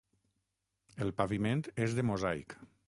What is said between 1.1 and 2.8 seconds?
paviment és de mosaic.